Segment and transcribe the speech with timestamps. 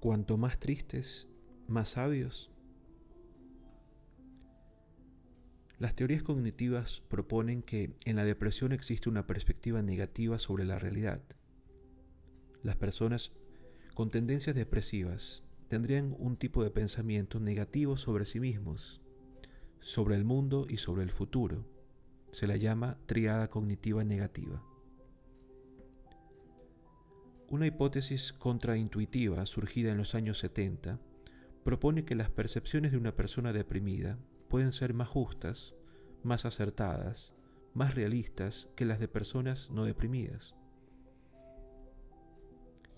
[0.00, 1.28] Cuanto más tristes,
[1.68, 2.50] más sabios.
[5.78, 11.22] Las teorías cognitivas proponen que en la depresión existe una perspectiva negativa sobre la realidad.
[12.64, 13.30] Las personas
[13.94, 19.00] con tendencias depresivas tendrían un tipo de pensamiento negativo sobre sí mismos,
[19.80, 21.64] sobre el mundo y sobre el futuro.
[22.32, 24.62] Se la llama triada cognitiva negativa.
[27.48, 30.98] Una hipótesis contraintuitiva surgida en los años 70
[31.62, 35.74] propone que las percepciones de una persona deprimida pueden ser más justas,
[36.24, 37.34] más acertadas,
[37.72, 40.55] más realistas que las de personas no deprimidas.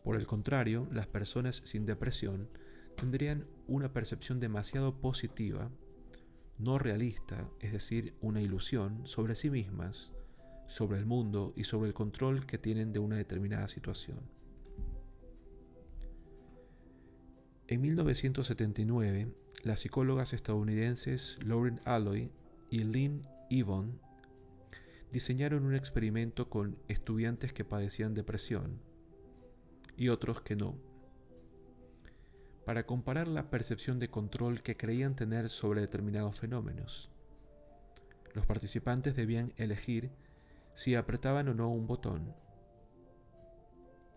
[0.02, 2.48] Por el contrario, las personas sin depresión
[2.96, 5.70] tendrían una percepción demasiado positiva,
[6.58, 10.12] no realista, es decir, una ilusión sobre sí mismas,
[10.66, 14.18] sobre el mundo y sobre el control que tienen de una determinada situación.
[17.68, 22.32] En 1979, las psicólogas estadounidenses Lauren Alloy
[22.70, 24.00] y Lynn Evon
[25.12, 28.80] diseñaron un experimento con estudiantes que padecían depresión
[29.98, 30.78] y otros que no,
[32.64, 37.10] para comparar la percepción de control que creían tener sobre determinados fenómenos.
[38.32, 40.10] Los participantes debían elegir
[40.74, 42.34] si apretaban o no un botón.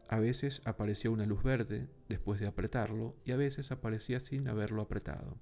[0.08, 4.84] A veces aparecía una luz verde después de apretarlo y a veces aparecía sin haberlo
[4.84, 5.40] apretado.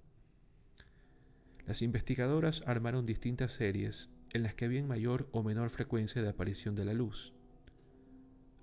[1.65, 6.75] Las investigadoras armaron distintas series en las que había mayor o menor frecuencia de aparición
[6.75, 7.33] de la luz.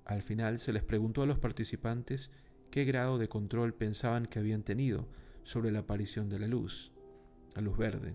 [0.06, 2.30] Al final se les preguntó a los participantes
[2.70, 5.08] qué grado de control pensaban que habían tenido
[5.42, 6.92] sobre la aparición de la luz,
[7.56, 8.14] la luz verde,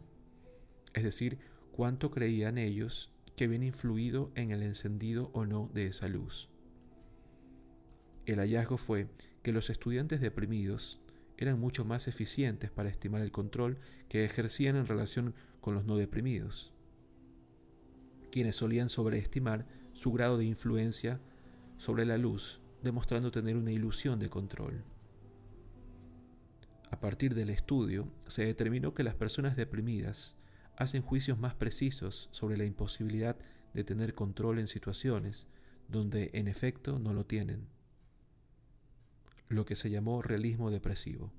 [0.94, 1.38] es decir,
[1.74, 6.50] cuánto creían ellos que habían influido en el encendido o no de esa luz.
[8.26, 9.08] El hallazgo fue
[9.44, 11.02] que los estudiantes deprimidos
[11.38, 15.98] eran mucho más eficientes para estimar el control que ejercían en relación con los no
[15.98, 16.72] deprimidos,
[18.32, 21.20] quienes solían sobreestimar su grado de influencia
[21.82, 24.84] sobre la luz, demostrando tener una ilusión de control.
[26.92, 30.38] A partir del estudio, se determinó que las personas deprimidas
[30.78, 33.36] hacen juicios más precisos sobre la imposibilidad
[33.74, 35.48] de tener control en situaciones
[35.88, 37.68] donde en efecto no lo tienen
[39.50, 41.34] lo que se llamó realismo depresivo.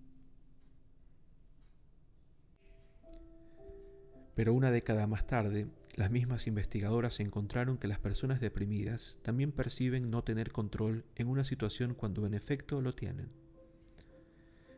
[4.34, 10.10] Pero una década más tarde, las mismas investigadoras encontraron que las personas deprimidas también perciben
[10.10, 13.28] no tener control en una situación cuando en efecto lo tienen.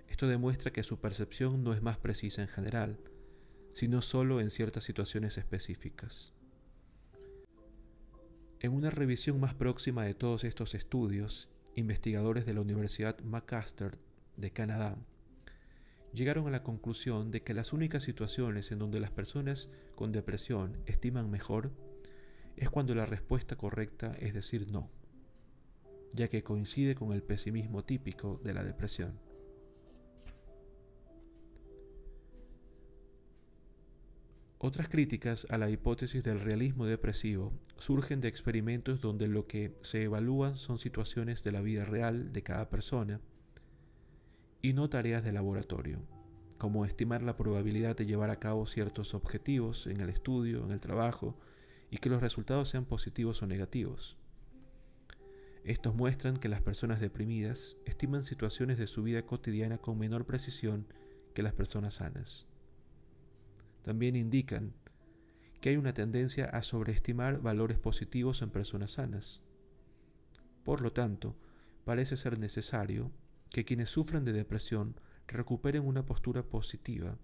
[0.09, 2.99] Esto demuestra que su percepción no es más precisa en general,
[3.75, 6.33] sino solo en ciertas situaciones específicas.
[8.61, 13.99] En una revisión más próxima de todos estos estudios, investigadores de la Universidad McMaster
[14.37, 14.97] de Canadá
[16.15, 20.79] llegaron a la conclusión de que las únicas situaciones en donde las personas con depresión
[20.87, 21.73] estiman mejor
[22.57, 24.91] es cuando la respuesta correcta es decir no,
[26.13, 29.19] ya que coincide con el pesimismo típico de la depresión.
[34.59, 40.05] Otras críticas a la hipótesis del realismo depresivo surgen de experimentos donde lo que se
[40.05, 43.21] evalúan son situaciones de la vida real de cada persona
[44.65, 45.99] y no tareas de laboratorio,
[46.57, 50.81] como estimar la probabilidad de llevar a cabo ciertos objetivos en el estudio, en el
[50.81, 51.37] trabajo,
[51.91, 54.17] y que los resultados sean positivos o negativos.
[55.65, 60.87] Estos muestran que las personas deprimidas estiman situaciones de su vida cotidiana con menor precisión
[61.35, 62.47] que las personas sanas
[63.83, 64.73] también indican
[65.61, 69.43] que hay una tendencia a sobreestimar valores positivos en personas sanas.
[70.65, 71.37] Por lo tanto,
[71.85, 73.13] parece ser necesario
[73.55, 74.97] que quienes sufren de depresión
[75.29, 77.17] recuperen una postura positiva,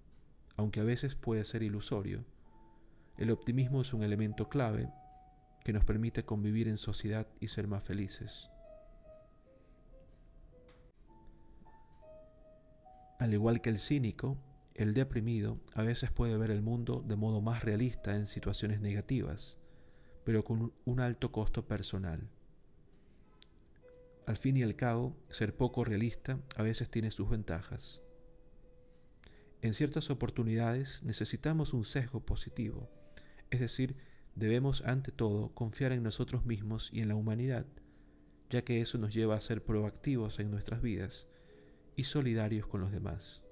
[0.56, 2.24] aunque a veces puede ser ilusorio.
[3.18, 4.88] El optimismo es un elemento clave
[5.64, 8.48] que nos permite convivir en sociedad y ser más felices.
[13.18, 14.38] Al igual que el cínico,
[14.74, 19.58] el deprimido a veces puede ver el mundo de modo más realista en situaciones negativas,
[20.22, 22.30] pero con un alto costo personal.
[24.26, 28.00] Al fin y al cabo, ser poco realista a veces tiene sus ventajas.
[29.62, 32.88] En ciertas oportunidades necesitamos un sesgo positivo,
[33.50, 33.96] es decir,
[34.34, 37.66] debemos ante todo confiar en nosotros mismos y en la humanidad,
[38.48, 41.26] ya que eso nos lleva a ser proactivos en nuestras vidas
[41.96, 43.42] y solidarios con los demás.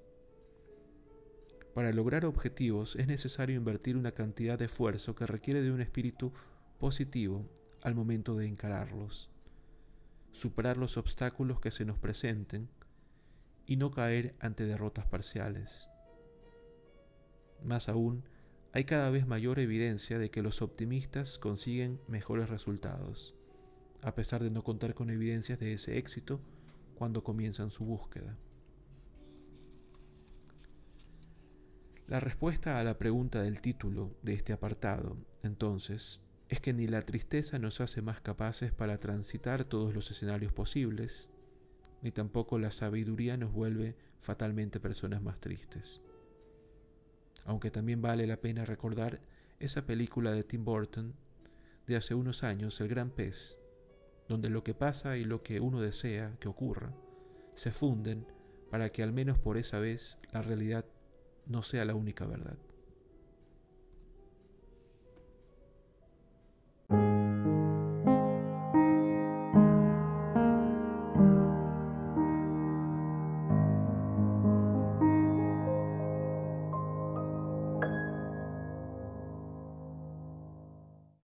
[1.74, 6.32] Para lograr objetivos es necesario invertir una cantidad de esfuerzo que requiere de un espíritu
[6.78, 7.48] positivo
[7.82, 9.30] al momento de encararlos,
[10.32, 12.68] superar los obstáculos que se nos presenten
[13.66, 15.88] y no caer ante derrotas parciales.
[17.62, 18.24] Más aún,
[18.72, 23.34] hay cada vez mayor evidencia de que los optimistas consiguen mejores resultados,
[24.02, 26.40] a pesar de no contar con evidencias de ese éxito
[26.94, 28.36] cuando comienzan su búsqueda.
[32.06, 37.02] La respuesta a la pregunta del título de este apartado, entonces, es que ni la
[37.02, 41.28] tristeza nos hace más capaces para transitar todos los escenarios posibles,
[42.02, 46.00] ni tampoco la sabiduría nos vuelve fatalmente personas más tristes.
[47.44, 49.20] Aunque también vale la pena recordar
[49.60, 51.14] esa película de Tim Burton
[51.86, 53.58] de hace unos años, El Gran Pez,
[54.28, 56.94] donde lo que pasa y lo que uno desea que ocurra
[57.54, 58.26] se funden
[58.70, 60.84] para que al menos por esa vez la realidad
[61.46, 62.58] no sea la única verdad.